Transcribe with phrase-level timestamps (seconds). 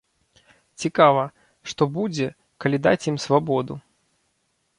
[0.83, 1.25] Цікава,
[1.73, 2.27] што будзе,
[2.67, 3.73] калі даць ім свабоду?